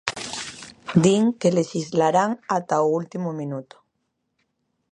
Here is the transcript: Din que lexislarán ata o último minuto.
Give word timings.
Din 1.03 1.23
que 1.39 1.55
lexislarán 1.57 2.31
ata 2.57 2.85
o 2.85 2.87
último 2.99 3.29
minuto. 3.41 3.75